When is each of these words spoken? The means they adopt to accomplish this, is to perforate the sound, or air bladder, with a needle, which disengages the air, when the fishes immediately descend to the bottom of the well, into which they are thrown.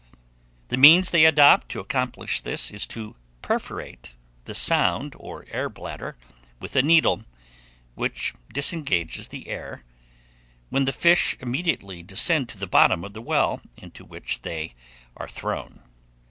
The 0.69 0.77
means 0.77 1.11
they 1.11 1.25
adopt 1.25 1.69
to 1.69 1.79
accomplish 1.79 2.39
this, 2.41 2.71
is 2.71 2.87
to 2.87 3.15
perforate 3.43 4.15
the 4.45 4.55
sound, 4.55 5.13
or 5.19 5.45
air 5.51 5.69
bladder, 5.69 6.17
with 6.59 6.75
a 6.75 6.81
needle, 6.81 7.23
which 7.93 8.33
disengages 8.51 9.27
the 9.27 9.47
air, 9.47 9.83
when 10.69 10.85
the 10.85 10.91
fishes 10.91 11.37
immediately 11.39 12.01
descend 12.01 12.49
to 12.49 12.57
the 12.57 12.65
bottom 12.65 13.03
of 13.03 13.13
the 13.13 13.21
well, 13.21 13.61
into 13.77 14.03
which 14.03 14.41
they 14.41 14.73
are 15.15 15.27
thrown. 15.27 15.83